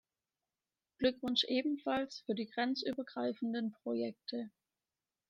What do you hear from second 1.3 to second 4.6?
ebenfalls für die grenzübergreifenden Projekte.